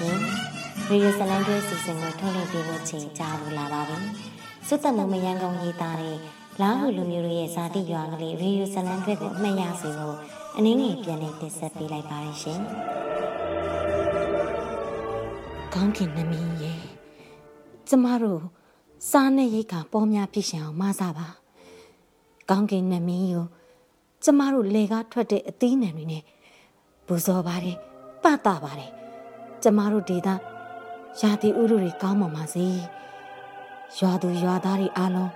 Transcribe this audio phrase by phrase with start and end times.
[0.00, 0.48] လန်တွဲချစ်
[0.86, 3.98] သူတရရှင်များရှင်ရေဒီယိုဇလန်တွဲစီစဉ်ကိုထုတ်လွှင့်ပေးဖို့ချိန်ကြာလို့လာပါပြီ
[4.66, 6.18] စွတ်တမမရန်ကုန်ရေးသားတဲ့
[6.60, 10.16] လာဟုလူမျိုးတို့ရဲ့ဇာတိရွာကလေးရေဒီယိုဇလန်တွဲကိုအမှတ်ရစေဖို့
[10.56, 12.60] အနည်းငယ်ပြန်လည်တင်ဆက်ပေးလိုက်ပါရရှင်
[15.74, 16.72] ကောင်းကင်နမင်းရေ
[17.88, 18.42] ကျမတို့
[19.10, 21.28] စားနဲ့ရိတ်ကပေါ်များဖြစ်ရှင်အောင်မဆပါ
[22.50, 23.46] ကောင်းကင်နမင်းကို
[24.24, 26.22] ကျမတို့လေကားထွက်တဲ့အသီးနှံတွေနဲ့
[27.06, 27.76] ပူဇော်ပါတယ်
[28.22, 28.90] ပတာပါတယ်
[29.62, 30.28] ကျမတို့ဒေသ
[31.20, 32.66] ရာသီဥတုတွေကောင်းပါပါစေ
[33.96, 35.30] ရွာသူရွာသားတွေအားလုံး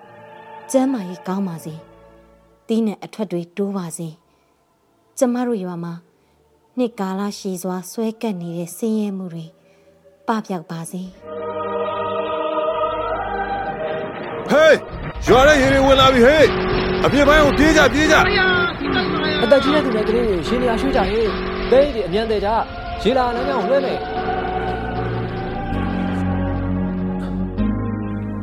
[0.70, 1.74] ကျမ်းမာရေးကောင်းပါစေ
[2.68, 4.08] တီးနဲ့အထွတ်တွေတိုးပါစေ
[5.18, 5.92] ကျမတို့ရွာမှာ
[6.78, 9.46] နှစ်ကာလရှည်စွာဆွဲကပ်နေတဲ့ဆင်းရဲမှုတွေ
[10.26, 11.02] ပပျောက်ပါစေ
[14.50, 14.76] ဟေး
[15.26, 16.46] ရွာရဲ့ရေတွေဝင်လာပြီဟေး
[17.04, 18.16] အပြစ်ပိုင်းကိုပြေးကြပြေးကြ
[19.42, 21.28] အသက်ကြီးတဲ့သူတွေကလေးတွေရှင်နေရာရွှေ့ကြဟေး
[21.70, 22.50] ဒိတ်တွေအမြန်သေးကြ
[23.02, 23.98] ရေလာလမ်းကြောင်းလွှဲမယ်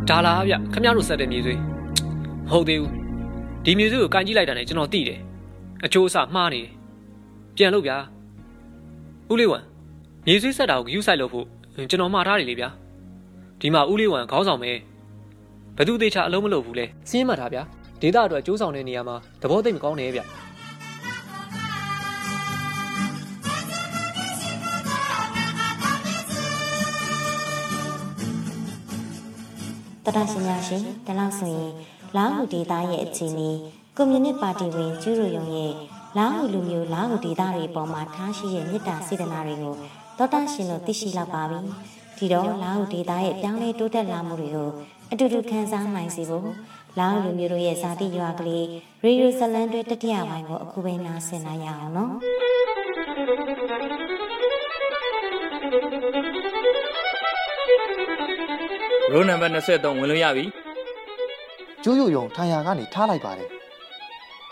[0.09, 1.59] ဒါလားဗျခမရတို့ဆက်တဲ့မြေဆွေး
[2.47, 2.91] မဟုတ်သေးဘူး
[3.66, 5.19] ဒီမြေဆွေးကိုကန်ကြည့်လိုက်တာနဲ့ကျွန်တော်သိတယ်
[5.85, 6.69] အချိုးအစမှားနေတယ်
[7.55, 7.97] ပြန်လို့ဗျာ
[9.31, 9.59] ဦးလေးဝံ
[10.25, 11.45] မြေဆွေးဆက်တာကိုဂယူးဆိုင်လို့ဖို့
[11.89, 12.69] ကျွန်တော်မှားထားတယ်လေဗျာ
[13.61, 14.77] ဒီမှာဦးလေးဝံခေါင်းဆောင်မယ်
[15.77, 17.63] ဘယ်သူသေးချာအလုံးမလုပ်ဘူးလဲစီးမှတ်တာဗျာ
[18.02, 20.22] ဒေတာအတွက်စူးဆောင်တဲ့နေရာမှာသဘောသိမ့်မကောင်းနေဗျ
[30.06, 31.72] တရရှင်များရှင်ဒါလောက်ဆိုရင်
[32.16, 33.51] လာဟုဒေတာရဲ့အခြေအနေ
[33.95, 35.73] ကွန်မြူနစ်ပါတီဝင်ကျူးရိုရုံရဲ့
[36.17, 39.75] လာဟုလူမျိုးလာဟုဒေတာတွေပေါ်မှာထားရှိတဲ့မေတ္တာစေတနာတွေကို
[40.17, 41.59] သောတာရှင်တို့သိရှိလောက်ပါပြီ
[42.17, 44.69] ဒီတော့လာဟုဒေတာရဲ့ပြောင်းလဲတိုးတက်လာမှုတွေကို
[45.12, 46.47] အတူတူခန်းစားနိုင်စေဖို့
[47.00, 48.66] လာဟုလူမျိုးတို့ရဲ့ဇာတိရွာကလေး
[49.03, 52.12] ရေဒီယိုဇလန်တွေတတိယပိုင်းကိုအခုပဲနားဆင်နိုင်ရအောင်နော်
[59.13, 60.45] ရိုးနံပါတ်23ဝင်လို့ရပြီ
[61.83, 63.49] ကျိုးယုံယုံထိုင်ရာကနေထားလိုက်ပါတယ်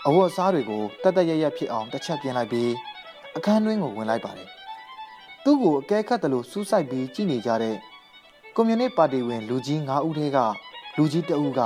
[0.06, 2.70] အဝတ်အစားတွေကိုတက်တက်ရရဖြစ်အောင်တစ်ချက်ပြင်လိုက်ပြီး
[3.36, 4.48] အခန်းတွင်းကိုဝင်လိုက်ပါတယ်
[5.44, 7.76] သူ့ကိုအကဲခတ်တယ်လို့စူးစိုက်ပြီးကြည်နေကြတဲ့
[8.54, 10.38] ကွန်မြူနစ်ပါတီဝင် လူကြီး9ဦးထဲက
[10.96, 11.60] လူကြီးတဦးက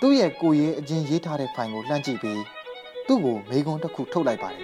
[0.00, 2.42] သူ့ရဲ့ကိုရဲအချင်းရေးထားတဲ့ဖိုင်ကိုလှမ်းကြည့်ပြီး
[3.06, 4.60] သူ့ကိုမေကွန်းတစ်ခုထုတ်လိုက်ပါတယ်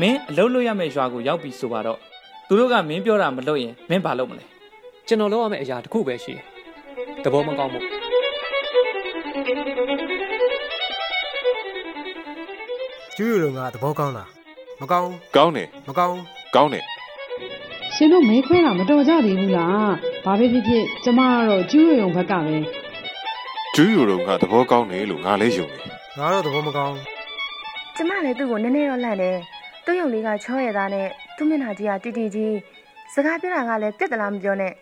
[0.00, 1.98] မင်းအလုပ်လုပ်ရမယ့်ရွာကိုရောက်ပြီဆိုပါတော့
[2.48, 4.59] သူတို့ကမင်းပြောတာမလုပ်ရင်မင်းဘာလုပ်မလဲ
[5.10, 6.42] ကျွန်တော်လုပ်ရမယ့်အရာတစ်ခုပဲရှိတယ်။
[7.24, 7.82] သဘောမကောင်းဘူး။
[13.16, 14.28] ကျူးရုံကသဘောကောင်းလား
[14.80, 16.16] မကောင်းကောင်းတယ်မကောင်း
[16.56, 16.84] ကောင်းတယ်
[17.94, 19.92] ရှင်တို့မဲခွဲတာမတော်ကြသေးဘူးလား
[20.24, 22.56] ဘာပဲဖြစ်ဖြစ်ကျမကတော့ကျူးရုံဘက်ကပဲ
[23.74, 25.86] ကျူးရုံကသဘောကောင်းတယ်လို့ငါလည်းယုံတယ်
[26.18, 26.96] ငါတော့သဘောမကောင်း
[27.96, 29.36] ကျမလည်းသူ့ကိုနည်းနည်းတော့လန့်တယ်
[29.84, 32.56] သူ့ယုံလေးကချောရသားနဲ့သူ့မျက်နှာကြီးကတီတီကြီး
[33.14, 34.72] စကားပြောတာကလည်းပြက်တလားမပြောနဲ့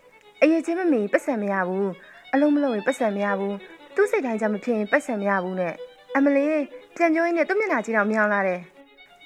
[0.42, 1.90] အရေးချင်းမမီပတ်စံမရဘူး
[2.32, 3.56] အလုံးမလုံးရင်ပတ်စံမရဘူး
[3.94, 5.74] သူ့စိတ်တိုင်းကြမဖြစ်ရင်ပတ်စံမရဘူးနဲ့
[6.16, 6.58] အမလေး
[6.96, 8.60] ပြန်ပြောရင်းနဲ့သူ့မျက်နှာကြီးတော့မြောင်းလာတယ်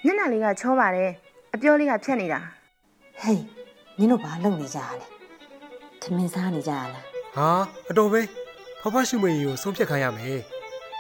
[0.05, 1.11] မျက်နှာလေးကချောပါတယ်
[1.55, 2.41] အပြောလေးကဖြတ်နေတာ
[3.21, 3.43] ဟေး
[3.99, 5.07] နင်တို့ဘာလုပ်နေကြရလဲ
[6.03, 7.05] ထမင်းစားနေကြရလား
[7.37, 7.49] ဟာ
[7.91, 8.21] အတော်ပဲ
[8.81, 10.41] ဖဖရှုမေရင်ကိုဆုံးဖြတ်ခိုင်းရမယ်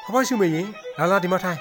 [0.05, 0.69] ဖဖရှုမေရင်
[0.99, 1.59] လာလာဒီမှာထိုင်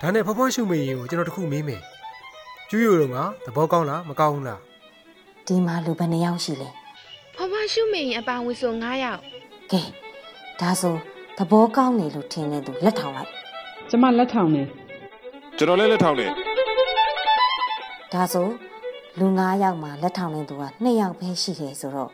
[0.00, 1.82] ဒါနဲ့ဖဖရှုမေရင်ကိုကျွန်တော်တခုမေးမယ်
[2.74, 4.60] ကျူးရလုံးကသဘောကောင်းလားမကောင်းဘူးလား
[5.46, 6.68] ဒီမှာလူဘယ်နှယောက်ရှိလဲ
[7.34, 9.20] ဖွားဖွားရှုမင်းအပါဝင်ဆို9ယောက်
[9.72, 9.82] ကဲ
[10.60, 10.94] ဒါဆို
[11.38, 13.30] သဘောကောင်းနေလို့ထင်တဲ့သူလက်ထောင်လိုက်
[13.90, 14.62] ကျမလက်ထောင်နေ
[15.56, 16.26] ကျွန်တော်လည်းလက်ထောင်နေ
[18.12, 18.46] ဒါဆို
[19.18, 22.10] လူ9ယောက်မှာလက်ထောင်နေသူက2ယောက်ပဲရှိတယ်ဆိုတော့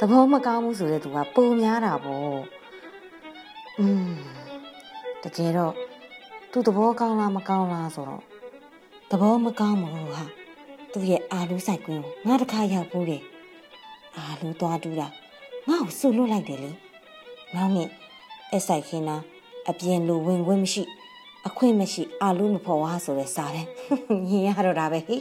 [0.00, 2.40] သဘောမကောင်းဘူးဆိုတဲ့သူကပုံများတာပေါ့
[3.78, 4.12] อืม
[5.22, 5.72] တကယ်တော့
[6.52, 8.24] သူသဘောကောင်းလားမကောင်းလားဆိုတော့
[9.14, 10.24] သဘောမကောင်းမလို့ဟာ
[10.92, 13.22] သူ့ရဲ့အာလူးဆိုင်ကွင်းကိုငါတခါရောက်ဘူးတယ်
[14.16, 15.06] အာလူးသွားတူးတာ
[15.68, 16.70] ငါ့ကိုဆူလွတ်လိုက်တယ်လေ
[17.54, 17.88] နောက်နေ့
[18.54, 19.16] အဆိုင်ခင်းနာ
[19.70, 20.82] အပြင်လူဝင်ခွင့်မရှိ
[21.46, 23.66] အခွင့်မရှိ အာလူးမဖော်ဝါဆိုတဲ့စာတဲ့
[24.28, 25.16] ညင်ရတော့တာပဲဟိ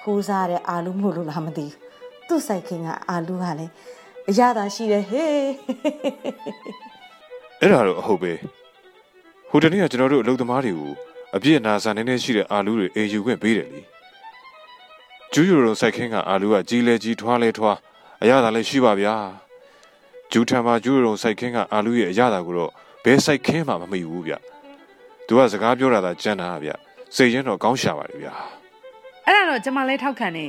[0.00, 1.76] ခိုးစားတဲ့အာလူးမို့လို့လားမသိဘူး
[2.28, 3.72] သူ့ဆိုင်ခင်းကအာလူးကလည်း
[4.28, 5.48] အရသာရှိတယ်ဟေး
[7.60, 8.32] အဲ့ဒါတော့အဟုတ်ပဲ
[9.50, 10.92] ဟိုတနေ့ကကျွန်တော်တို့အလုပ်သမားတွေကို
[11.36, 13.82] အပြည့်အနာစာနည်းနည်းရှိတဲ့အာလူးတွေအေယူခွင့်ပေးတယ်လေ
[15.32, 17.76] ကျူးယူရုံစိုက်ခင်းကအာလူးကကြီးလဲကြီးထွားလဲထွား
[18.22, 19.14] အရသာလည်းရှိပါဗျာ
[20.32, 22.70] ဂျူထံမှာကျူးယူရုံစိုက်ခင်းကအာလူးရဲ့အရသာကိုတော့
[23.04, 24.32] ဘယ်စိုက်ခင်းမှမမိဘူးဗျ
[25.26, 26.70] သူကစကားပြောတာသာကြမ်းတာဗျ
[27.14, 28.34] စိတ်ရင်းတော့ကောင်းရှာပါတယ်ဗျာ
[29.26, 30.46] အဲ့ဒါတော့ကျွန်မလည်းထောက်ခံနေ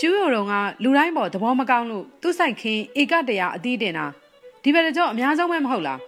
[0.00, 0.52] ကျူးယူရုံက
[0.82, 4.06] လူတိုင်းပေါ်သဘောမကောင်းလို့သူ့စိုက်ခင်းဧကတရာအသီးတင်တာ
[4.62, 6.00] ဒီဘက်ကြောအများဆုံးပဲမဟုတ်လား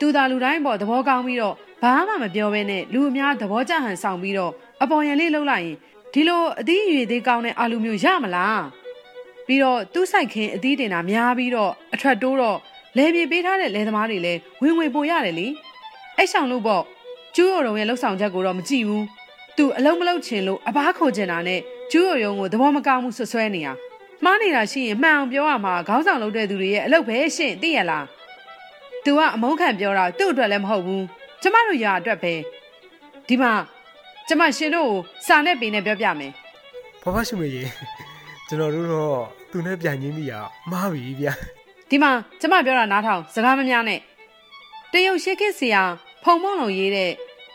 [0.00, 4.52] သူသာလူတိုင်းပေါ်သဘောကောင်းပြီးတော့ ဘာမှမပြောဘဲနဲ့လူအများသဘောကျဟန်ဆောင်ပြီးတော့
[4.82, 5.76] အပေါ်ရန်လေးလှုပ်လိုက်ရင်
[6.12, 8.62] ဒီလိုအသီးအရွေသေးကောင်းတဲ့အာလူမျိုးရမလား
[9.46, 12.58] ပြီးတော့သူ့ဆိုင်ခင်းအသီးတင်တာများပြီးတော့အထွက်တိုးတော့
[12.96, 15.46] လေပြေပေးထားတဲ့လယ်သမားတွေလည်းဝင်ဝင်ပို့ရတယ်လေ
[16.16, 16.82] အဲ့ဆောင်လို့ပေါ့
[17.36, 19.04] ကျူးရိုရုံရဲ့လှုပ်ဆောင်ချက်ကိုတော့မကြည့်ဘူး
[19.56, 21.60] သူအလုံးမလုံးချင်လို့အဘခိုချင်တာနဲ့
[21.92, 23.68] ကျူးရိုရုံကိုသဘောမကောင်းမှုဆွဆွဲနေရ
[24.24, 28.04] မှားနေတာရှိရင်မှန်အောင်ပြောရမှာခေါင်းဆောင်လုပ်တဲ့သူတွေရဲ့အလုပ်ပဲရှင့်သိရလား
[29.04, 31.04] သူကအမုန်းခံပြောတာသူ့အတွက်လည်းမဟုတ်ဘူး
[31.42, 32.34] ကျမတို့ရာအတွက်ပဲ
[33.28, 33.52] ဒီမှာ
[34.28, 36.32] ကျမရှင်တို့ကိုစာနဲ့ပေနဲ့ပြောပြမယ်
[37.02, 37.68] ဖဖရှိမေရင်
[38.48, 39.18] ကျွန်တော်တို့တော့
[39.50, 40.32] သူနဲ့ပြန်ချင်းမိရ
[40.70, 41.32] မှားပြီဗျာ
[41.90, 44.00] ဒီမှာကျမပြောတာနားထောင်စကားမများနဲ့
[44.92, 45.82] တရုတ်ရှစ်ခေတ်ဆရာ
[46.22, 47.12] ဖုံမောင်းလုံးရေးတဲ့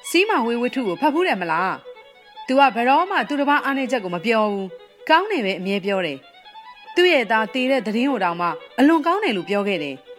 [0.09, 1.73] စီးမဝေးဝတ္ထုကိုဖတ်ဘူးတယ်မလား။
[2.47, 4.67] तू ကဘယ်တော့မှသူတစ်ပါးအားနေချက်ကိုမပြောဘူး။
[5.09, 6.17] ကောင်းတယ်ပဲအမြဲပြောတယ်။
[6.95, 8.47] သူ့ရဲ့သားတည်တဲ့သတင်းကိုတောင်မှ
[8.79, 9.95] အလွန်ကောင်းတယ်လို့ပြောခဲ့တယ်။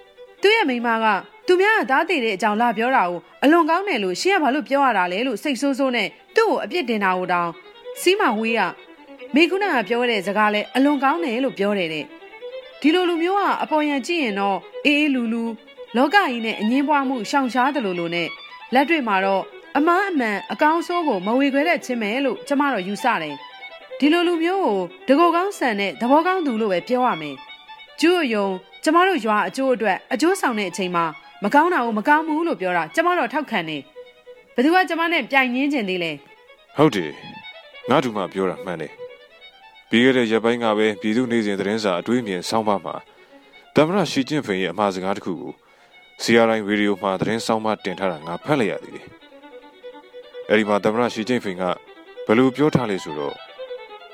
[0.43, 1.06] သူ့ရဲ့မိန်းမက
[1.47, 7.50] သူများကသားတည်တဲ့အကြောင်းလာပြောတာကိုအလွန်ကောင်းတယ်လို့ရှင်းကဘာလို့ပြောရတာလဲလို့စိတ်ဆိုးဆိုးနဲ့သူ့ကိုအပြစ်တင်တာကိုတောင်
[8.00, 8.62] စီးမဝေးက
[9.35, 12.05] မိကုနာကပြောတဲ့စကားလဲအလွန်ကောင်းတယ်လို့ပြောတယ်တဲ့။
[12.81, 15.43] ဒီလိုလူမျိုးကအပေါ်ယံကြည့်ရင်တော့အေးအေးလူလူ
[15.97, 18.29] လောကကြီးနဲ့အငင်းပွားမှုရှောင်ရှားတယ်လို့လို့နဲ့
[18.75, 19.43] လက်တွေ့မှာတော့
[19.77, 23.35] အမားအမှန်အကောင်းဆိုးကိုမဝေခွဲတဲ့ချင်းမယ်လို့ကျမတို့ယူဆတယ်
[23.99, 24.79] ဒီလိုလူမျိုးကို
[25.09, 27.37] တကောကောင်းဆန်တဲ့သဘောကောင်းသူလို့ပဲပြောရမယ်
[28.05, 28.47] ကျူးယုံ
[28.85, 31.05] ကျမတို့ရွာအကျိုးအတွက်အကျိုးဆောင်တဲ့အချိန်မှာ
[31.45, 33.83] မကောင်းတာကိုမကောင်းဘူးလို့ပြောတာကျမတို့ထောက်ခံတယ်
[34.55, 36.13] ဘယ်သူကကျမနဲ့ပြိုင်ရင်းကျင်သေးလဲ
[36.77, 37.13] ဟုတ်တယ်
[37.91, 38.93] ငါတို့မှပြောတာမှန်တယ်
[39.91, 42.95] ပြီးခဲ့တဲ့ရက်ပိုင်းကပဲပြည်သူနေစဉ်သတင်းစာအတွေးအမြင်ဆောင်းပါးမှာ
[43.77, 45.53] တမရရှိချင်းဖိန်ရဲ့အမှားစကားတစ်ခုကို
[46.23, 49.07] CRI ဗီဒီယိုမှာသတင်းဆောင်းပါးတင်ထားတာငါဖတ်လိုက်ရသေးတယ်
[50.49, 51.65] အဲ့ဒီမှာတမရရှိချင်းဖိန်က
[52.27, 53.35] ဘယ်လိုပြောထားလဲဆိုတော့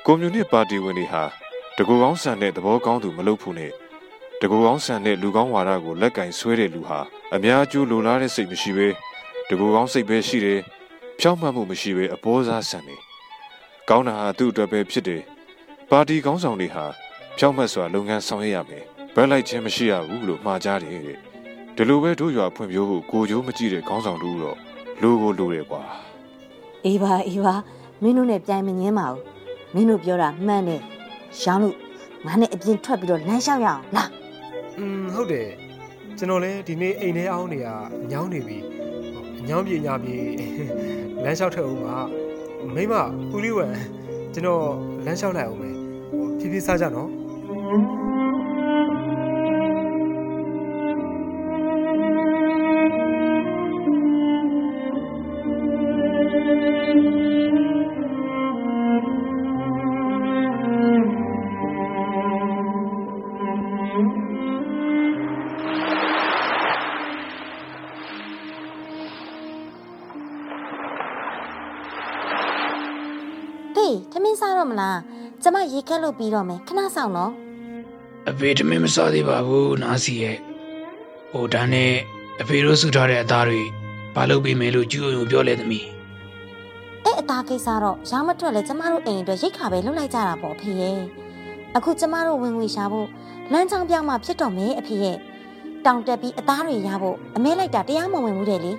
[0.05, 1.23] ကွန်မြူနစ်ပါတီဝင်တွေဟာ
[1.81, 3.71] တကူကောင်းဆန်တဲ့သဘောကောင်းသူမလုပ်ဖို့နဲ့
[4.41, 6.99] တကူကောင်းဆန်တဲ့လူကောင်းဝါဒကိုလက်ကင်ဆွဲတဲ့လူဟာ
[7.35, 8.87] အများအကျိုးလိုလားတဲ့စိတ်မရှိဘဲ
[9.49, 10.59] တကူကောင်းစိတ်ပဲရှိတယ်
[11.19, 13.01] ဖြောင့်မတ်မှုမရှိဘဲအပေါ်စားဆန်တယ်
[13.89, 15.21] ကောင်းတာဟာသူ့အတွက်ပဲဖြစ်တယ်
[15.89, 16.85] ပါတီကောင်းဆောင်တွေဟာ
[17.37, 18.83] ဖြောင့်မတ်စွာလုပ်ငန်းဆောင်ရွက်ရမယ်
[19.15, 21.17] ဘက်လိုက်ခြင်းမရှိရဘူးလို့မှာကြားတယ်တဲ့
[21.75, 24.57] ဒီလိုပဲတို့ရွာဖွံ့ဖြိုးဖို့ကိုကြိုးမကြည့်တဲ့ခေါင်းဆောင်တို့တော့
[25.01, 25.81] လူကိုလူတယ်ကွာ
[26.85, 27.55] အေးပါအေးပါ
[28.01, 29.21] မင်းတို့နဲ့ပြိုင်မငင်းပါဘူး
[29.73, 30.81] မင်းတို့ပြောတာမှန်တယ်
[31.43, 31.75] ရောင်းလို့
[32.25, 34.03] ငါနဲ့အပြင်ထွက်ပြီးတော့လမ်းလျှောက်ရအောင်လာ
[34.77, 35.49] อืมဟုတ်တယ်
[36.17, 37.67] ကျွန်တော်လည်းဒီနေ့အိမ်ထဲအောင်နေရ
[38.11, 38.57] ညောင်းနေပြီ
[39.39, 40.17] အညောင်းပြေညာပြေ
[41.23, 41.87] လမ်းလျှောက်ထက်အောင်က
[42.75, 42.93] မိမ
[43.35, 43.67] ဦးလေးဝံ
[44.33, 44.65] ကျွန်တော်
[45.05, 45.75] လမ်းလျှောက်လိုက်အောင်မယ်
[46.39, 47.09] ဖြည်းဖြည်းစားကြနော်
[74.11, 74.99] ထမင်းစားတော့မလား
[75.43, 77.31] ကျမရေခက်လို့ပြီးတော့မယ်ခဏဆောင်နော်
[78.29, 80.37] အဖေတမင်မစားသေးပါဘူးနားစီရဲ့
[81.31, 81.93] ဟိုဒါနဲ့
[82.41, 83.61] အဖေတို့စုထားတဲ့အသားတွေ
[84.15, 85.87] ဘာလုပ်ပေးမယ်လို့ကျူုံပြောလဲသမီး
[87.03, 90.99] အဲ့အသားကိစ္စတော့ရောင်းမထွက်လဲကျမတို့အိမ်အတွက်ရိတ်ခါပဲလှုပ်လိုက်ကြတာပေါ့အဖေရဲ့
[91.75, 93.07] အခုကျမတို့ဝင်ငွေရှာဖို့
[93.51, 95.17] လမ်းကြောင်းပြောင်းမှဖြစ်တော့မယ်အဖေရဲ့
[95.85, 98.73] တောင်တက်ပြီးအသားတွေရဖို့အမဲလိုက်တာတရားမဝင်ဘူးတဲ့လေ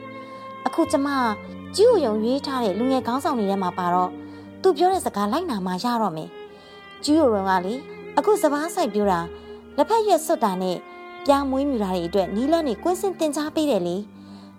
[0.66, 1.08] အခုကျမ
[1.76, 4.10] ကျူးယုံရွေးထားတဲ့လူငယ်ကောင်းဆောင်တွေထဲမှာပါတော့
[4.62, 6.28] သူပြောတဲ့စကားလိုက်နာမှရတော့မယ်
[7.04, 7.74] ကျူးယုံကလေ
[8.18, 9.20] အခုစပားဆိုင်ပြောတာ
[9.76, 10.76] လက်ဖက်ရွက်စွတ်တာနဲ့
[11.26, 13.96] ပြားမွေးမြူတာတွေအတွက်နီးလန်းတွေကွင်းစင်တင် जा ပေးတယ်လေ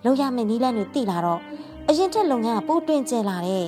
[0.03, 1.41] လောက်ရမယ့်နီးလန်းတွေတိလာတော့
[1.87, 3.67] အရင်ထက်လုပ်ငန်းကပိုးတွင်ကျဲလာတယ်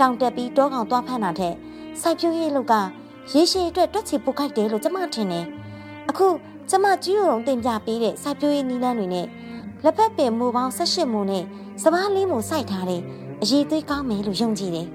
[0.00, 1.54] တောင်တက်ပြီးတောကောင်သွားဖမ်းတာထက်
[2.00, 2.74] စိုက်ပျိုးရေးလောက်က
[3.32, 5.46] ရေရှည်အတွက်တွက်ချီပုတ်ခိုက်တယ်လို့ကျမထင်တယ်
[6.08, 6.26] အခု
[6.70, 9.26] ကျမကျူးရုံတင်ပြပေးတဲ့စိုက်ပျိုးရေးနီးလန်းတွေနဲ့
[9.84, 11.44] လက်ဖက်ပင်မိုးပေါင်း18မိုးနဲ့
[11.82, 13.02] စပားလေးမိုးစိုက်ထားတဲ့
[13.42, 14.88] အရေးသွေးကောင်းမယ်လို့ယုံကြည်တယ်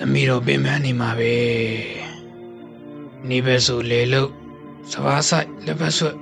[0.12, 1.32] မီးတော့ပင်ပန်းနေမှာပဲ
[3.28, 4.30] နေပဲဆိုလေလို့
[4.90, 6.16] စပားဆိုင်လက်ဖက်ဆွတ်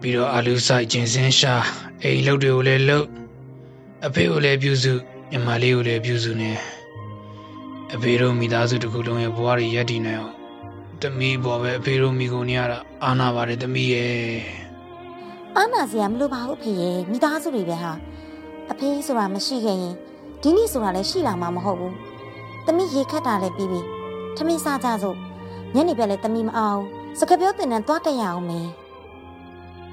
[0.00, 1.54] ပြီးတော့အာလူဆိုင်ကျင်စင်းရှာ
[2.02, 3.06] အိမ်လုပ်တွေကိုလည်းလုပ်
[4.06, 4.94] အဖေကိုလည်းပြုစု
[5.30, 6.50] ညီမလေးကိုလည်းပြုစုနေ
[7.94, 10.34] အဖေတို့မိသားစုတစ်ခုလုံးရဲ့ဘဝတွေရပ်တည်နေအောင်
[11.00, 14.12] သမီးပေါ်ပဲအဖေတို့မိကုန်နေရတာအာနာပါတယ်သမီးရဲ့
[15.56, 17.92] အာနာစရာမလိုပါဘူးအဖေရဲ့မိသားစုတွေပဲဟာ
[18.70, 19.94] အဖေဆိုတာမရှိခဲ့ရင်
[20.42, 22.07] ဒီနေ့ဆိုတာလည်းရှိလာမှာမဟုတ်ဘူး
[22.68, 23.80] တမိရေခတ်တာလည်းပြီးပြီ
[24.36, 25.16] ထမင်းစားကြစို့
[25.74, 26.80] ညနေပဲလည်းတမိမအောင်
[27.18, 28.68] စကားပြောတင်တန်းသွားတက်ရအောင်မယ်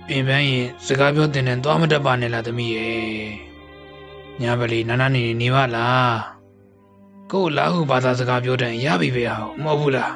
[0.08, 3.28] ပင်ပန်းရင်စကားပြောတင်တယ်သွားမတတ်ပါနဲ့လားသမီးရဲ့
[4.42, 6.18] ညာပလီနာနာနေနေနေပါလား
[7.32, 10.14] ကို့လာဟုဘာသာစကားပြောတယ်ရပြီပဲဟာမဟုတ်ဘူးလား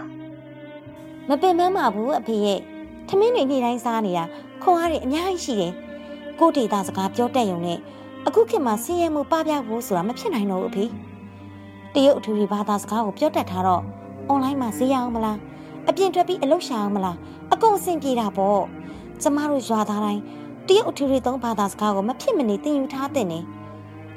[1.27, 2.59] မပင်ပန်းပါဘူးအဖေရဲ့
[3.07, 4.23] ထမင်းတွေနေ့တိုင်းစားနေတာ
[4.63, 5.73] ခွန်အားတွေအများကြီးရှိတယ်
[6.39, 7.79] ကိုဒေတာစကားပြောတတ်ရုံနဲ့
[8.27, 10.85] အခုခေတ်မှာဆင်းရဲမှုပပျောက်ဖို့ဆိုတာမဖြစ်နိုင်တော့ဘူးအဖေ
[11.93, 13.83] တရုတ်အထူးဘာသာစကားကိုပြောတတ်ထားတော့
[14.27, 15.37] အွန်လိုင်းမှာဈေးရအောင်မလား
[15.89, 17.17] အပြင်ထွက်ပြီးအလုပ်ရှာအောင်မလား
[17.53, 18.61] အကုန်အဆင်ပြေတာပေါ့
[19.21, 20.21] ကျမတို့ရွာသားတိုင်း
[20.67, 23.39] တရုတ်အထူးသုံးဘာသာစကားကိုမဖြစ်မနေသင်ယူထားတဲ့နေ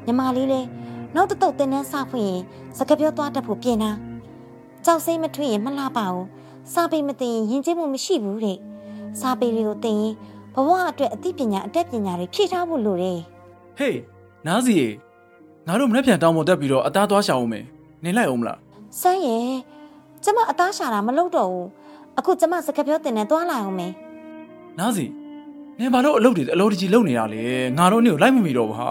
[0.07, 0.67] ညီမလေးလေး
[1.15, 2.43] နောက်တစ်တုတ်သင်တန်းစဖွင့်ရင်
[2.77, 3.91] စကားပြောသွားတတ်ဖို့ပြင်တာ
[4.85, 6.27] ကြောက်စိမ့်မထွင်ရင်မလှပါဘူး
[6.73, 8.59] စာပေမသိရင်ယဉ်ကျေးမှုမရှိဘူးတဲ့
[9.21, 10.15] စာပေတွေကိုသင်ရင်
[10.55, 13.21] ဘဝအတွက်အသိပညာအတတ်ပညာတွေဖြည့်ထားဖို့လိုတယ်
[13.79, 13.99] ဟေး
[14.47, 14.89] နားစီရေ
[15.69, 17.65] ငါတို့မနေ့ပြန်တောင်းပေါ်တက်ပြီးတော့အသားသွားရှာအောင်မယ်
[18.05, 18.59] နင်လိုက်အောင်မလား
[19.01, 19.53] ဆန်းရဲ့
[20.25, 21.69] ကျမအသားရှာတာမလုပ်တော့ဘူး
[22.19, 23.93] အခုကျမစကားပြောတင်နေသွားလာအောင်မယ်
[24.79, 25.07] နားစီ
[25.79, 27.43] နင်ဘာလို့အလုပ်တွေအလုပ်တကြီးလုပ်နေတာလဲ
[27.79, 28.91] ငါတို့နေ့ကိုလိုက်မမီတော့ဘူးဟာ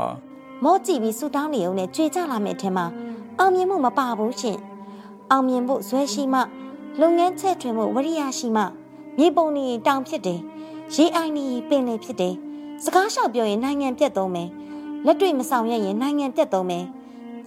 [0.64, 2.86] မောကြည့်ပြီးဆူတောင်းနေုံနဲ့ကြွေကြလာမယ့်အထင်မှာ
[3.40, 4.58] အောင်မြင်မှုမပါဘူးရှင်
[5.32, 6.40] အောင်မြင်ဖို့ဇွဲရှိမှ
[7.02, 8.64] လုပ်ငန်းချက်ထွင်မှုဝရိယရှိမှ
[9.18, 10.40] မြေပုံနေတောင်ဖြစ်တယ်
[10.94, 12.34] ရေအိုင်နေပင်လေဖြစ်တယ်
[12.84, 14.50] စကားလျှောက်ပြောရင်နိုင်ငံပြတ်သုံးမယ်
[15.06, 16.86] လက်တွေ့မဆောင်ရရင်နိုင်ငံပြတ်သုံးမယ်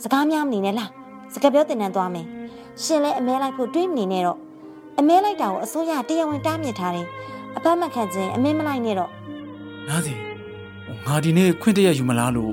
[0.03, 0.91] စကားများမနေနဲ့လား
[1.35, 2.27] စကားပြောတင်နေသွားမယ်
[2.83, 4.39] ရှင်လည်းအမဲလိုက်ဖို့တွေးမနေနဲ့တော့
[4.99, 7.07] အမဲလိုက်တာကိုအစိုးရတရားဝင်တားမြစ်ထားတယ်
[7.57, 9.11] အပတ်မခတ်ခြင်းအမဲမလိုက်နဲ့တော့
[9.89, 10.15] နားစီ
[10.87, 12.53] ဟိုငါဒီနေ့ခွင့်တရက်ယူမလားလို့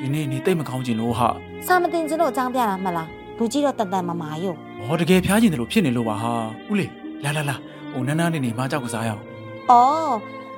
[0.00, 1.28] ဒီနေ့နေတိတ်မကောင်းချင်လို့ဟာ
[1.66, 3.08] စာမတင်ခြင်းလို့အကြောင်းပြတာမှလား
[3.38, 4.54] လူကြီးတော့တန်တန်မမာယု့
[4.86, 6.32] ဟောတကယ်ဖျားကျင်တယ်လို့ဖြစ်နေလို့ပါဟာ
[6.70, 6.90] ဦးလေး
[7.24, 7.56] လာလာလာ
[7.92, 9.22] ဟိုနန်းနာနေနေမကြောက်ကစားရအောင်။
[9.70, 10.14] အော်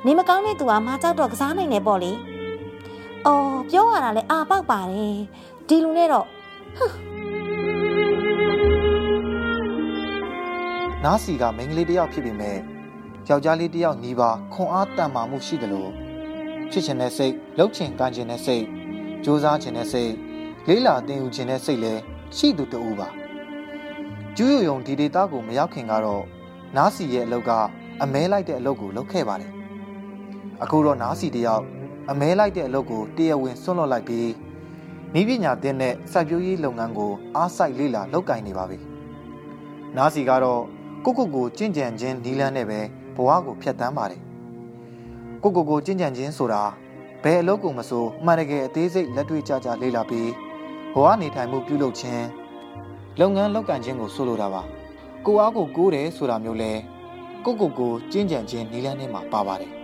[0.07, 2.13] နေမကောင်းတဲ့သူကမကြောက်တော့ကစားနိုင်တယ်ပေါ့လေ။
[3.27, 5.17] အော်ပြောရတာလဲအာပေါက်ပါတယ်။
[5.69, 6.27] ဒီလူနဲ့တော့
[11.05, 12.59] နားစီကမိန်းကလေးတစ်ယောက်ဖြစ်ပေမဲ့
[13.29, 15.91] ယောက်ျားလေးတစ်ယောက်ညီပါခွန်အားတန်မာမှုရှိတယ်လို့
[16.71, 18.65] ဖြစ်ချင်တဲ့စိတ်လှုပ်ချင်ကန်ချင်တဲ့စိတ်
[19.25, 20.13] စူးစမ်းချင်တဲ့စိတ်
[20.69, 22.01] လေးလာတင်ယူချင်တဲ့စိတ်လည်း
[22.37, 23.09] ရှိသူတူပါ
[24.37, 26.25] ကျူးယုံယုံဒီဒေတာကိုမရောက်ခင်ကတော့
[26.77, 27.51] နားစီရဲ့အလုပ်က
[28.03, 29.53] အမဲလိုက်တဲ့အလုပ်ကိုလုပ်ခဲ့ပါတယ်
[30.63, 31.65] အခုတော့နားစီတယောက်
[32.13, 34.29] အမဲလိုက်တဲ့အလုပ်ကိုတရားဝင်ဆွန့်လွတ်လိုက်ပြီး
[35.21, 38.79] ဤပညာသင်တဲ့စိုက်ပျိုးရေးလုပ်ငန်းကိုအားစိုက်လေးလာလုပ်ကင်နေပါပြီ
[39.97, 40.63] နားစီကတော့
[41.05, 42.81] ကိုကိုကိုကြင့်ကြံခြင်းနီးလန်းနဲ့ပဲ
[43.17, 44.21] ဘဝကိုဖျက်ဆီးပါတယ်
[45.43, 46.63] ကိုကိုကိုကြင့်ကြံခြင်းဆိုတာ
[47.23, 50.31] ဘယ်အလုပ်ကိုမဆိုအမှန်တကယ်အသေးစိတ်လက်တွေ့ကြကြလေ့လာပြီး
[50.95, 52.25] ဘဝနေထိုင်မှုပြုလုပ်ခြင်း
[53.21, 54.63] လုပ်ငန်းလုပ်ကံခြင်းကိုဆိုလိုတာပါ
[55.27, 56.73] ကိုအားကိုကိုးတယ်ဆိုတာမျိုးလဲ
[57.45, 59.80] ကိုကိုကိုကြင့်ကြံခြင်းနီးလန်းထဲမှာပါပါတယ်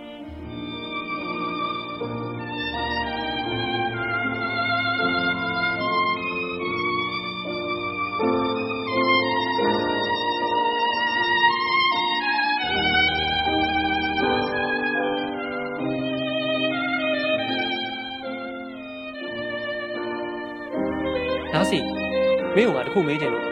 [22.97, 23.45] ခုမေးချင်လို့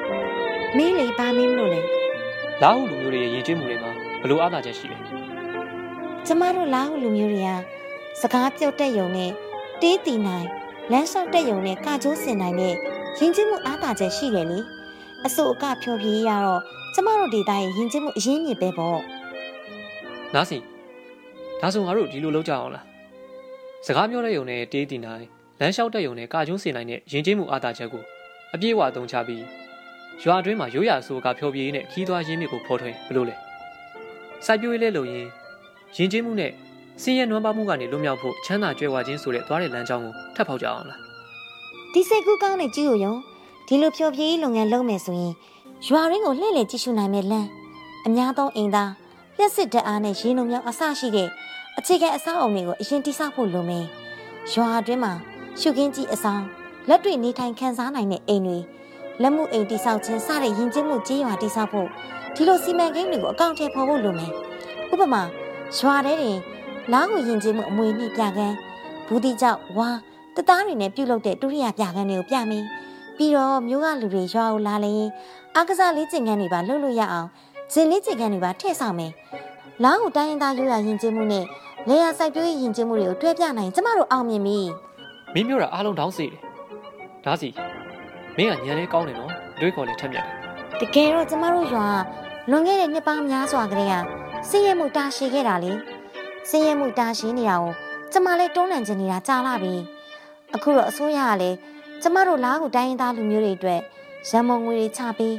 [0.77, 1.81] မင်းလေပါမင်းမလို့လေ
[2.61, 4.97] လာဟုလူမျိုးတွေရဲ့ရည်ကျွေးမှုတွေမှာဘလို့အားသာချက်ရှိလဲ
[6.25, 7.51] ကျမတို့လာဟုလူမျိုးတွေက
[8.21, 9.31] စကားပြောတတ်ယုံနဲ့
[9.81, 10.47] တေးတီနိုင်
[10.91, 12.73] လမ်းလျှောက်တတ်ယုံနဲ့ကကြိုးစင်နိုင်နဲ့
[13.19, 14.59] ရင်ကျင်းမှုအားသာချက်ရှိတယ်လေ
[15.25, 16.61] အစိုးအကဖြောပြေးရတော့
[16.93, 18.99] ကျမတို့ဒေတာရဲ့ရင်ကျင်းမှုအရင်းမြစ်ပဲပေါ့
[20.33, 20.57] နားစီ
[21.59, 22.85] ဒါဆိုငါတို့ဒီလိုလုပ်ကြအောင်လား
[23.85, 25.25] စကားပြောတဲ့ယုံနဲ့တေးတင်နိုင်
[25.59, 28.03] လမ်းလျှောက်တဲ့ယုံနဲ့ကာကျုံးစင်နိုင်တဲ့ယဉ်ကျေးမှုအားသာချက်ကို
[28.53, 29.43] အပြည့်အဝအသုံးချပြီး
[30.23, 33.35] ရွာအတွင်းမှာရိုးရာဆိုကဖျော်ဖြေရေးနဲ့ခီးသွွားရင်းမြစ်ကိုဖော်ထွင်းဘလို့လဲ
[34.45, 35.25] စိုက်ပျိုးရေးလဲလို့ရင်
[35.95, 36.51] ယဉ်ကျေးမှုနဲ့
[37.01, 40.99] စင်ရဲနွမ်းပါမှုကနေလွတ်မြောက်ဖို့ချမ်းသာကြွယ်ဝခြင်းဆိုတဲ့သွားတဲ့လမ်းကြောင်းကိုထပ်ဖောက်ကြအောင်လား
[41.93, 43.13] ဒီစိတ်ကူးကောင်းတဲ့ကြည့်ရယုံ
[43.67, 45.33] ဒီလိုဖြောပြေးလုပ်ငန်းလုပ်မယ်ဆိုရင်
[45.87, 47.47] ရွာရင်းကိုလှည့်လည်ကြည့်ရှုနိုင်မယ့်လမ်း
[48.05, 48.91] အများသုံးအိမ်သား
[49.37, 51.29] လျှက်စစ်တက်အားနဲ့ရေလုံမြောင်အဆရှိတဲ့
[51.77, 53.85] အခြေခံအဆောက်အုံတွေကိုအရင်တိစောက်ဖို့လိုမယ်
[54.51, 55.13] ရွာအတွင်းမှာ
[55.59, 56.43] ရှုခင်းကြီးအဆောင်
[56.89, 58.59] လက်တွေ့နေထိုင်ခံစားနိုင်တဲ့အိမ်တွေ
[59.21, 61.87] လက်မှုအိမ်တိစောက်ခြင်းစတဲ့ယဉ်ကျေးမှုကြေးရွာတိစောက်ဖို့
[62.35, 64.31] ဒီလိုစီမံကိန်းတွေကိုအကောင့်ထဲပေါ်ဖို့လိုမယ်
[64.91, 65.21] ဥပမာ
[65.77, 66.37] ရွာထဲတွင်
[66.93, 68.55] လားကိုယဉ်ကျေးမှုအမွေနှိပြကန်း
[69.07, 69.89] ဘူးတိကြောက်ဝါ
[70.35, 72.65] တသားတွေနဲ့ပြုတ်လုတဲ့ဒုတိယပြကန်းတွေကိုပြမင်း
[73.17, 75.09] ပြီးတော့မျိုးကလူတွေရွာကိုလာလေရင်
[75.55, 77.27] အားကစားလေးကျင်ကန်းတွေပါလှုပ်လို့ရအောင်
[77.73, 79.11] ဂျင်လေးကျင်ကန်းတွေပါထည့်ဆောင်မယ်
[79.83, 81.45] လားကိုတိုင်းရင်းသားရိုးရာယဉ်ကျေးမှုနဲ့
[81.87, 84.59] လေယာစိုက်ပျိုးရေးယဉ်ကျေးမှုတွေကိုတွဲပြနိုင်ကျမတို့အောင်မြင်ပြီ
[85.33, 86.44] မင်းပြောတာအားလုံးတောင်းစေတယ်
[87.25, 87.49] ဒါစီ
[88.37, 90.25] မင်းကညံလေးကောင်းတယ်နော်အတွေးခေါ်လေးထက်မြက်
[90.79, 91.87] တယ်တကယ်တော့ကျမတို့ရွာ
[92.49, 93.95] လွန်ခဲ့တဲ့နှစ်ပေါင်းများစွာကတည်းက
[94.49, 95.71] စည်ရမှုတာရှည်ခဲ့တာလေ
[96.49, 97.73] စည်ရမှုတာရှည်နေတာကို
[98.11, 99.73] ကျမလည်းတွန်းလှန်ချင်နေတာကြာလာပြီ
[100.55, 101.57] အခုတော့အစိုးရကလည်း
[102.01, 103.81] ကျမတို့လားကိုတိုင်းရင်းသားလူမျိုးတွေအတွက်
[104.29, 105.35] ရန်မုံငွေတွေချပေး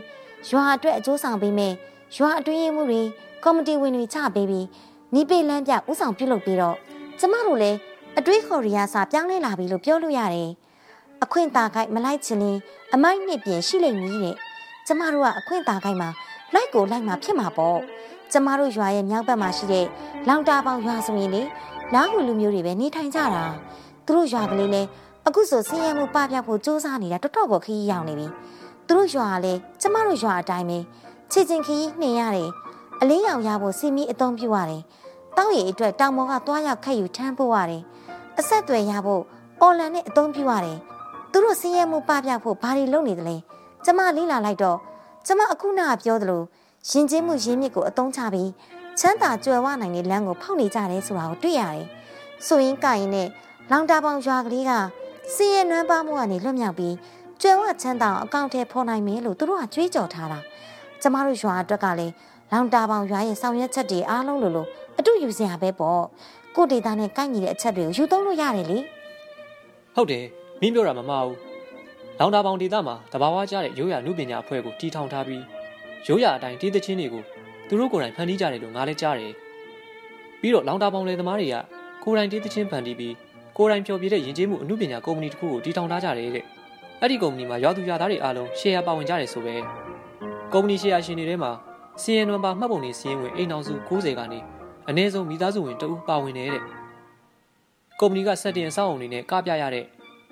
[0.48, 1.74] ရွာအတွက်အကျိုးဆောင်ပေးမယ်
[2.16, 3.02] ရွာအတွင်းရေးမှုတွေ
[3.44, 4.66] ကော်မတီဝင်တွေချပေးပြီး
[5.14, 6.76] နီးပေလန်းပြဥဆောင်ပြုလုပ်ပြီးတော့
[7.18, 7.78] ကျမတို့လည်း
[8.18, 10.50] အတွေးခေါ်ရီယာစာပြောင်းလဲလာပြီလို့ပြောလို့ရတယ်
[11.24, 12.58] အခွင့်တာခိုက်မလိုက်ချင်ရင်
[12.94, 14.36] အမိုက်နှစ်ပြင်ရှိလိမ့်မည်တဲ့
[14.86, 16.10] ကျမတို့ကအခွင့်တာခိုင်းမှာ
[16.54, 17.78] လိုက်ကိုလိုက်မှာဖြစ်မှာပေါ့
[18.32, 19.86] ကျမတို့ရွာရဲ့မြောက်ဘက်မှာရှိတဲ့
[20.28, 21.42] လောင်တာပေါင်ရွာဆိုရင်လေ
[21.94, 23.44] လားဟူလူမျိုးတွေပဲနေထိုင်ကြတာ
[24.06, 24.82] သူတို့ရွာကလေးလဲ
[25.26, 28.26] အခုဆိုဆင်းရဲမှုပပျောက်ဖို့စူးစမ်းနေတာတော်တော်ကိုခရီးရောက်နေပြီ
[28.86, 30.78] သူတို့ရွာကလည်းကျမတို့ရွာအတိုင်းပဲ
[31.32, 32.50] ချစ်ချင်းခရီးနှင်ရတယ်
[33.00, 34.82] အလေးရောင်ရဖို့စီမီအသုံးပြုရတယ်
[35.36, 37.82] တောက်ရည်အတွက်တောင်ပေါ်ကသွားရောက်ခက်ယူထမ်းဖို့ရတယ်
[38.38, 39.22] အဆက်အသွယ်ရဖို့
[39.60, 40.78] အော်လန်နဲ့အသုံးပြုရတယ်
[41.36, 43.36] သူတို့ဆင်းရဲမှုပပျောက်ဖို့ဘာတွေလုပ်နေသလဲ
[43.84, 44.78] ကျမလေးလာလိုက်တော့
[45.26, 46.42] ကျမအခုနကပြောသလို
[46.90, 48.50] ရင်ကျေးမှုရင်းမြစ်ကိုအသုံးချပြီး
[48.98, 51.86] ချမ်းသာကြွယ်ဝနိုင်တဲ့လမ်းကိုဖောက်နေကြတယ်ဆိုတာကိုတွေ့ရတယ်
[52.46, 53.28] ဆိုရင်ကရင်နဲ့
[53.70, 54.72] လောင်တာပေါင်ရွာကလေးက
[55.34, 56.94] စင်းရဲနွမ်းပါမှုကနေလွတ်မြောက်ပြီး
[57.40, 60.38] ကျွယ်ဝချမ်းသာအောင်အကောင့်ထဲဖော်နိုင်မယ်လို့သူတို့ကကြွေးကြော်ထားတာ
[61.02, 62.12] ကျမတို့ရွာအတွက်ကလည်း
[62.52, 64.66] လောင်တာပေါင်ရွာရဲ့ဆောင်ရွက်ချက်တွေအားလုံးလိုလို
[64.98, 66.02] အတူယူစရာပဲပေါ့
[66.56, 68.78] ကိုဒေတာနဲ့ကိုက်ညီတဲ့အချက်တွေကိုယူသုံးလို့ရတယ်လေ
[69.96, 71.38] ဟုတ်တယ် မင်းပြောတာမမှားဘူး
[72.18, 75.42] လောင်တာပေါင်ဒေသမှာတဘာဝကျတဲ့ရိုးရာနုပညာအဖွဲ့ကိုတီထောင်ထားပြီး
[76.06, 77.22] ရိုးရာအတိုင်းတီးသချင်းတွေကို
[77.68, 79.32] သူတို့ကိုယ်တိုင်ဖန်တီးကြတယ်လို့ငါလည်းကြားတယ်
[80.40, 81.56] ပြီးတော့လောင်တာပေါင်လေသမားတွေက
[82.04, 83.14] ကိုယ်တိုင်တီးသချင်းဖန်တီးပြီး
[83.56, 86.44] ကိုယ်တိုင်ဖျော်ဖြေတဲ့ယဉ်ကျေးမှုအမှုပညာကုမ္ပဏီတစ်ခုကိုတီထောင်ထားကြတယ်တဲ့
[87.00, 89.54] အဲ့ဒီကုမ္ပဏီမှာရွာသူရွာသားတွေအားလုံးရှယ်ယာပါဝင်ကြတယ်ဆိုပဲ
[90.52, 91.52] ကုမ္ပဏီရှယ်ယာရှင်တွေထဲမှာ
[92.02, 94.38] စီရင်နံပါတ်မှတ်ပုံတွေစီရင်ဝင်အိမ်အောင်စု90ကနေ
[94.88, 96.62] အနည်းဆုံးမိသားစုဝင်တဦးပါဝင်နေတဲ့
[98.00, 99.86] ကုမ္ပဏီကစက်တင်အဆောက်အုံတွေနဲ့ကပြရတဲ့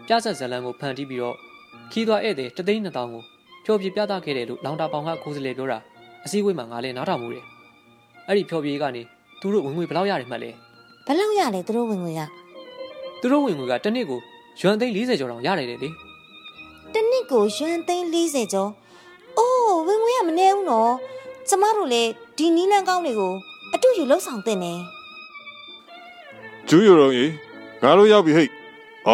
[0.06, 1.36] ပြဆက်ဇလံကိုဖန်တီးပြီးတော့
[1.92, 3.22] ခီးသွားဧည့်သည်တသိန်း2000ကို
[3.64, 5.78] ဖျော်ဖြေပြသခဲ့တယ်လို့လောင်တာပေါင်ကကိုယ်စလေပြောတာ
[6.24, 7.44] အစည်းအဝေးမှာငါလည်းနားထောင်မှုတယ်
[8.28, 9.02] အဲ့ဒီဖျော်ဖြေကနေ
[9.40, 10.50] သူတို့ဝင်ငွေဘယ်လောက်ရတယ်မှတ်လဲ
[11.06, 12.20] ဘယ်လောက်ရလဲသူတို့ဝင်ငွေက
[13.20, 14.20] သူတို့ဝင်ငွေကတစ်နှစ်ကို
[14.60, 15.90] ရွမ်သိန်း40ကျော်တောင်ရတယ်လေလေ
[16.94, 18.70] တစ်နှစ်ကိုရွှန်သိန်း40ကျော်
[19.38, 20.92] အိုးဝင်ငွေကမနေဘူးနော်
[21.48, 23.32] ကျမတို့လည်းဒီနီးလန်းကောင်းတွေကို
[23.74, 24.72] အတူယူလှုပ်ဆောင်တင်နေ
[26.68, 27.26] ကျူးရတော့ရေ
[27.82, 28.50] ငါတို့ရောက်ပြီဟိတ်
[29.08, 29.10] ဩ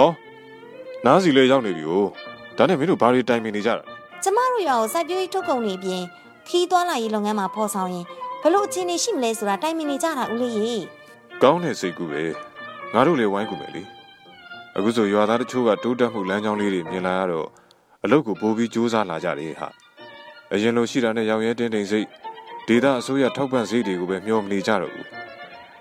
[1.06, 1.92] နားစီလဲရောက်နေပြီ哦
[2.56, 3.84] ဒါနဲ့မင်းတို့ဘာတွေတိုင်ပင်နေကြတာလဲ
[4.22, 6.02] ကျမတို့ရွာကိုစိုက်ပျိုးရေးထုတ်ကုန်တွေအပြင်
[6.48, 8.04] ခီးသွားလာရေးလုပ်ငန်းမှာဖော်ဆောင်ရင်
[8.42, 10.74] ဘလို့အခြေအနေရှိမလဲဆိုတာတိုင်ပင်နေကြတာဦးလေးရေ
[11.42, 12.22] ကောင်းတဲ့စိတ်ကူပဲ
[12.94, 13.82] ငါတို့လည်းဝိုင်းကူမယ်လေ
[14.76, 17.48] အခုဆိုရွာသားတချို့ကတိုးတက်မှုလမ်းကြောင်းလေးတွေမြင်လာရတော့
[18.04, 19.68] အလုပ်ကိုပိုပြီးစူးစမ်းလာကြတယ်ဟာ
[20.52, 22.06] အရင်လိုရှိတာနဲ့ရောင်ရဲတင်းတိမ်စိတ်
[22.68, 25.06] ဒေတာအစိုးရထောက်ပံ့စိတ်တွေကိုပဲမျှော်မနေကြတော့ဘူး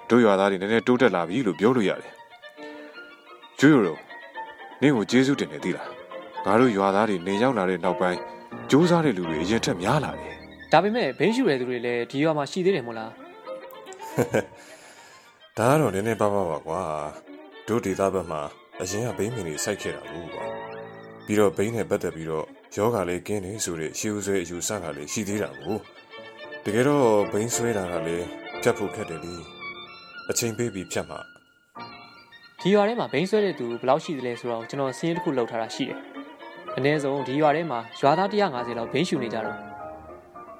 [0.10, 2.14] တို့ရွာသားတွေနည်းနည်းတိုးတက်လာပြီလို့ပြောလို့ရတယ်
[3.60, 4.09] ကျူးရတော့
[4.82, 5.90] နင့်ကိုကျေးဇူးတင်နေသေးလား
[6.46, 8.20] ငါတို့ရွာသားတွေနေရောက်လာတဲ့နောက်ပိုင်း
[8.70, 10.34] စူးစမ်းတဲ့လူတွေအရင်ထက်များလာတယ်
[10.72, 13.12] ဒါပေမဲ့ဘိန်းရှူတဲ့သူတွေလည်းဒီရွာမှာရှိသေးတယ်မို့လား
[15.58, 16.82] ဒါကတော့နည်းနည်းပါးပါးပါကွာ
[17.68, 18.42] တို့ဒေသဘက်မှာ
[18.82, 20.44] အရင်ကဘိန်းမင်တွေစိုက်ခဲ့တာဘူးကွာ
[21.26, 25.78] ပြီးတော့ဘိန်းနဲ့ပတ်သက်ပြီးတော့ယောဂလေးကင်းနေဆိုတဲ့ရှေးဦးဆွဲအယူဆကလည်းရှိသေးတာကို
[26.64, 28.26] တကယ်တော့ဘိန်းဆွဲတာကလည်း
[28.62, 29.36] ဖြတ်ဖို့ခက်တယ်လေ
[30.30, 31.20] အချိန်ပေးပြီးဖြတ်မှာ
[32.62, 35.98] ဒီရွာထဲမှာဘိန်းဆွဲတဲ့သူဘယ်လောက်ရှိသလဲဆိုတော့ကျွန်တော်စင်းတစ်ခုလောက်ထားတာရှိတယ်
[36.78, 39.58] အနည်းဆုံးဒီရွာထဲမှာရွာသား150လောက်ဘိန်းရှူနေကြတော့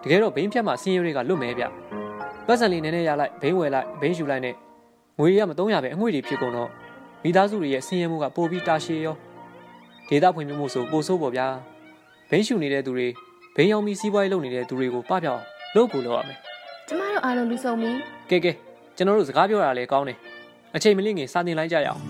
[0.04, 1.64] တကယ်တော့ဘိန်းဖြတ်မှာစင်းရဲတွေကလွတ်မဲဗျ
[2.48, 4.56] ပတ်စံလေးနည်းနည်းရလိုက်ဘိန်းဝယ်လိုက်ဘိန်းရှူလိုက်နဲ့
[5.20, 6.70] ငွေရမ300ပဲအငွေတွေဖြစ်ကုန်တော့
[7.24, 9.16] မိသားစုတွေရဲ့စင်းရဲမှုကပိုပြီးတာရှည်ရော
[10.10, 11.48] ဒေတာဖွံ့ဖြိုးမှုဆိုပိုဆိုးပေါ့ဗျာ
[12.30, 13.08] ဘိန်းရှူနေတဲ့သူတွေ
[13.56, 15.42] ဘိန်းရောင်ပြီးစီးပွားရေးလုပ်နေတဲ့သူတွေကိုပပြောင်း
[15.76, 16.38] လုပ်ကိုလုပ်ရမယ်
[16.88, 17.90] ကျမတို့အားလုံးလူဆုံပြီ
[18.30, 18.52] ကဲကဲ
[18.98, 20.18] ကျွန်တော်တို့စကားပြောတာလည်းကောင်းတယ်
[20.76, 22.02] အချိန်မလင့်ခင်စာတင်လိုက်ကြရအောင်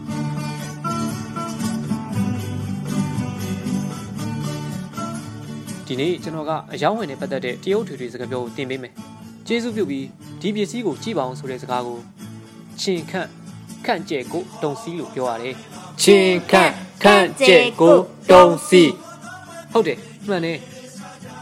[5.86, 8.93] ဒီနေ့ကျွန်တော်ကအယောင်းဝင်နဲ့ပတ်သက်တဲ့တရုတ်ထွေထွေစကားပြောကိုတင်ပေးမယ်
[9.48, 10.06] ကျေးဇူးပြုပြီး
[10.41, 12.00] ဒီပစ္စည်းကိုကြည့်ပါအောင်ဆိုတဲ့စကားကို
[12.82, 13.30] ချင်းခန့်
[13.86, 15.56] ခန့်ကျဲကိုတုံစီလို့ပြောရတယ်
[16.02, 17.95] ချင်းခန့်ခန့်ကျဲကို
[18.32, 18.84] တုံစီ
[19.72, 20.58] ဟုတ်တယ်မှန်တယ်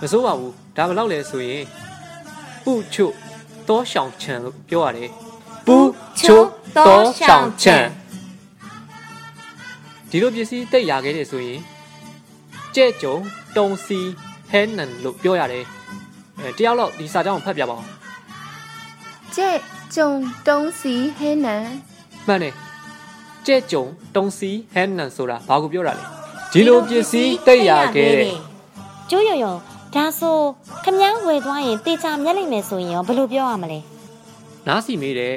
[0.01, 1.63] မစိုးပါဘူးဒါဘယ်လောက်လဲဆိုရင်
[2.63, 3.05] ပုချု
[3.67, 5.09] တောရှောင်ချန်လို့ပြောရတယ်
[5.67, 5.77] ပု
[6.19, 6.37] ချု
[6.77, 7.85] တောရှောင်ချန်
[10.09, 11.59] ဒီလိုပစ္စည်းတိတ်ရခဲ့တယ်ဆိုရင်
[12.75, 13.15] ကြဲ့ကြုံ
[13.57, 13.99] တုံစီ
[14.51, 15.65] ဟဲနန်လို့ပြောရတယ်
[16.39, 17.85] အဲတယောက်တော့ဒီစာကြောင်းကိုဖတ်ပြပါအောင်
[19.35, 19.49] ကျဲ
[19.95, 20.09] ကျုံ
[20.47, 21.65] တုံးစီဟဲနန်
[22.27, 22.53] မှန်တယ်
[23.47, 23.83] ကြဲ့ကြုံ
[24.15, 26.05] တုံစီဟဲနန်ဆိုတာဘာကိုပြောတာလဲ
[26.51, 28.35] ဒီလိုပစ္စည်းတိတ်ရခဲ့တဲ့
[29.09, 29.53] ကျိုးရရုံ
[29.95, 30.37] ဒါဆို
[30.83, 33.79] ခမည်းဝယ်သွားရင်တေချာမျက်လိမ့်မယ်ဆိုရင်ရောဘယ်လိုပြောရမလဲ
[34.67, 35.33] နားစီမေးတဲ့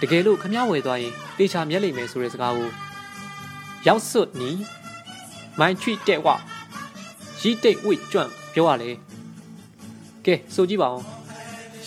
[0.00, 2.68] တကယ်လို့ခမ ्या ဝယ်သွားရင်တေချာမျက်လိမ့်မယ်ဆိုတဲ့စကားကို
[3.86, 4.50] ရောက်စွတ်နီ
[5.60, 6.28] မိုင်းချွိတဲ့ဝ
[7.40, 8.90] ရီတိတ်ဝိတ်ကျွန့်ပြောရလေ
[10.26, 11.00] ကဲဆိုကြည့်ပါဦး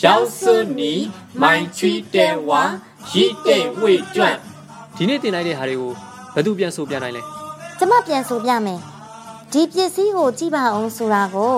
[0.03, 0.91] ရောက်စွတ်နီ
[1.41, 2.51] မိုင်းချွိတဲ့ဝ
[3.11, 4.37] ရီတိတ်ဝိတ်ကျွန့်
[4.97, 5.91] ဒီနေ့တင်လိုက်တဲ့ဟာတွေကို
[6.33, 7.21] ဘယ်သူပြန်ဆိုပြန်နိုင်လဲ
[7.79, 8.79] ကျမပြန်ဆိုပြမယ်
[9.51, 11.55] ဒီပစ္စည်းကိုကြည့်ပါအောင်ဆိုတာကို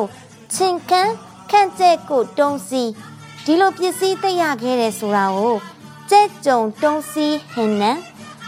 [0.54, 1.14] ချင်းကန်း
[1.52, 2.84] ခန့်ကျဲ့ကိုတုံးစီ
[3.46, 5.56] ဒီလိုပစ္စည်းသိရခဲ့တယ်ဆိုတာကို
[6.10, 7.98] ကျဲ့ကြုံတုံးစီဟင်နန်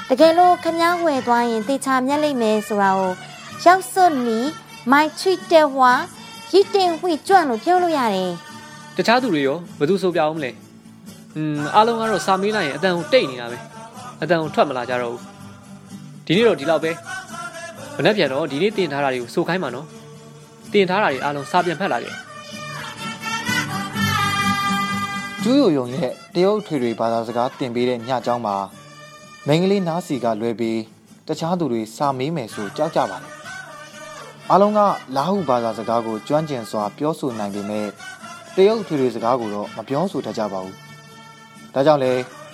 [0.10, 3.12] တကယ်လို့ခမည်းဝယ်သွားရင်တေချာမျက်လိမ့်မယ်ဆိုတာကို
[3.63, 4.39] ရောက်စွတ်နီ
[4.91, 5.91] မိုင်ချွိတဲဝါ
[6.54, 8.32] ရစ်တင်ဝိကျွန့်လို့ပြောလို့ရတယ်
[8.96, 10.52] တခြားသူတွေရောဘယ်သူဆိုပြအောင်မလဲ
[11.36, 13.58] อืมအားလုံးကတော့စာမေးလိုက်ရင်အတန်ကိုတိတ်နေတာပဲ
[14.22, 15.22] အတန်ကိုထွက်မလာကြတော့ဘူး
[16.26, 16.91] ဒီနေ့တော့ဒီလောက်ပဲ
[17.98, 19.86] မနေ့ပြန်တော့ဒီနေ့တင်ထားတာတွေကိုစိုးခိုင်းပါနော်
[20.74, 22.13] တင်ထားတာတွေအားလုံးစာပြန်ဖတ်လာတယ်
[25.43, 28.56] ကျူးယိုယုံရဲ့တရုတ်ထွေတွေဘာသာစကားတင်ပေးတဲ့ညကျောင်းမှာ
[29.47, 30.80] မိန်းကလေးနားစီကလွဲပြီး
[31.28, 33.32] တခြားသူတွေစာမေးမယ်ဆိုကြောက်ကြပါတယ်
[34.50, 34.80] အားလုံးက
[35.15, 37.88] လာဟုဘာသာစကားကိုကျွမ်းကျင်စွာပြောဆိုနိုင်ပေမဲ့
[38.56, 40.76] တရုတ်ထွေတွေစကားကိုတော့မပြောဆိုတတ်ကြပါဘူး
[41.73, 42.13] ဒါကြောင့်လဲ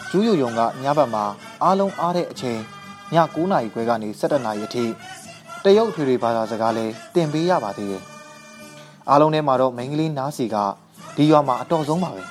[0.10, 1.26] ကျူးယိုယုံကညဘက်မှာ
[1.64, 2.60] အားလုံးအားတဲ့အချိန်
[3.14, 4.86] ည9နာရီခွဲကနေ17နာရီအထိ
[5.64, 8.04] တရုတ်ထွေတွေဘာသာစကားလဲတင်ပေးရပါသေးတယ်
[9.10, 10.56] အားလုံးထဲမှာတော့မိန်းကလေးနားစီက
[11.16, 12.24] ဒီရွာမှာအတော်ဆုံးပါပဲ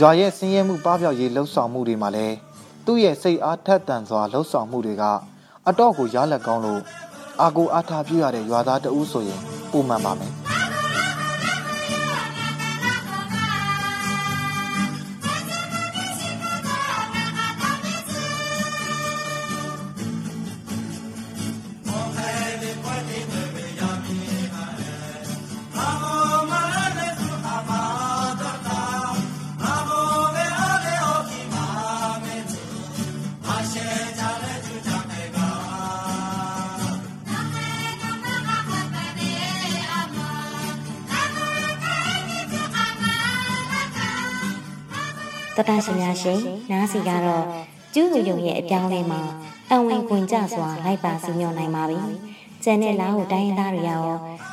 [0.00, 2.36] ရွာရဲ့ဆင်းရဲမှုပပျောက်ရေးလှုပ်ဆောင်မှုတွေမှာလည်း
[2.86, 5.04] သူ့ရဲ့စိတ်အားထက်သန်စွာလှုပ်ဆောင်မှုတွေက
[5.68, 6.82] အတော့ကိုရလက်ကောင်းလို့
[7.42, 9.40] အာကိုအားထားပြရတဲ့ရွာသားတဦးဆိုရင်
[9.72, 10.37] ပုံမှန်ပါမယ်
[45.68, 47.44] တတရှင်များရှင်နားစီကတော့
[47.94, 49.20] ကျူးလူယုံရဲ့အပြောင်းလဲမှာ
[49.70, 51.98] အံဝင်ခွင်ကြစွာလိုက်ပါစီမျောနိုင်ပါပြီ။
[52.64, 54.02] ကျန်တဲ့လားကိုတိုင်းရင်းသားတွေရော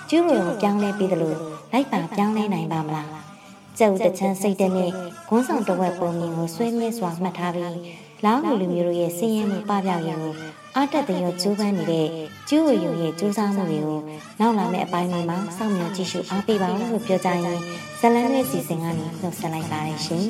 [0.10, 1.34] ကျူးလူယုံပြောင်းလဲပြီးသလို
[1.72, 3.08] လိုက်ပါပြောင်းလဲနိုင်ပါမလား။
[3.80, 4.92] ကျုပ်တချမ်းစိတ်တနဲ့
[5.28, 7.78] ဂွန်းဆောင်တစ်ဝက်ပုံမြင်ကိုဆွဲမြဲစွာမှတ်ထားပြီး
[8.26, 10.34] လားဟူလူမျိုးတို့ရဲ့စည်ရင်မှုပပျောက်ရင်ကို
[10.78, 12.08] အတက်တရောကျိုးပန်းနေတဲ့
[12.50, 14.00] ကျူးဝယုံရဲ့ကျိုးစားမှုတွေကို
[14.40, 17.60] နောက်လာမယ့်အပိုင်းတွေမှာစောင့်မျှော်ကြည့်ရှုအားပေးပါဦးလို့ပြောကြရင်
[18.00, 20.26] ဇလန်းရဲ့စီစဉ်ကနေနှုတ်ဆက်လိုက်ပါတယ်ရှင်